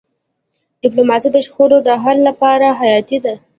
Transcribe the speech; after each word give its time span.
ډيپلوماسي 0.81 1.29
د 1.33 1.37
شخړو 1.45 1.77
د 1.87 1.89
حل 2.03 2.17
لپاره 2.29 2.67
حیاتي 2.79 3.17
ده. 3.25 3.33